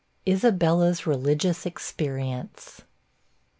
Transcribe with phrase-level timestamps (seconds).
[0.25, 2.81] ISABELLA'S RELIGIOUS EXPERIENCE.